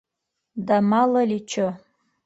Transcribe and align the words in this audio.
Да 0.67 0.75
мало 0.89 1.21
ли 1.29 1.39
чё... 1.51 1.67